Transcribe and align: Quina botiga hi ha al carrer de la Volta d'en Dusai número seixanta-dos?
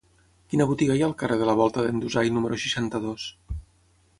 Quina 0.53 0.65
botiga 0.69 0.95
hi 0.99 1.03
ha 1.03 1.09
al 1.09 1.13
carrer 1.19 1.37
de 1.41 1.49
la 1.49 1.55
Volta 1.61 1.85
d'en 1.89 2.01
Dusai 2.05 2.33
número 2.39 2.59
seixanta-dos? 2.65 3.29